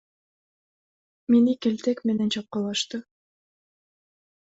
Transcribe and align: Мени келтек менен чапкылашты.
Мени 1.35 1.55
келтек 1.67 2.03
менен 2.11 2.35
чапкылашты. 2.39 3.05